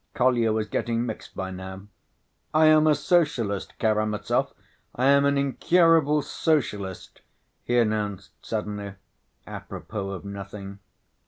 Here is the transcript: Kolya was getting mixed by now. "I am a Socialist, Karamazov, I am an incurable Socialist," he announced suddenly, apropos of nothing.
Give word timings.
Kolya 0.15 0.51
was 0.51 0.67
getting 0.67 1.05
mixed 1.05 1.35
by 1.35 1.51
now. 1.51 1.83
"I 2.55 2.65
am 2.65 2.87
a 2.87 2.95
Socialist, 2.95 3.73
Karamazov, 3.79 4.51
I 4.95 5.05
am 5.11 5.25
an 5.25 5.37
incurable 5.37 6.23
Socialist," 6.23 7.21
he 7.63 7.77
announced 7.77 8.31
suddenly, 8.43 8.95
apropos 9.45 10.09
of 10.09 10.25
nothing. 10.25 10.79